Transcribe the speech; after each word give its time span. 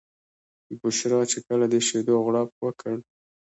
بشرا 0.79 1.19
چې 1.31 1.37
کله 1.47 1.65
د 1.69 1.75
شیدو 1.87 2.15
غوړپ 2.25 2.49
وکړ. 2.63 2.95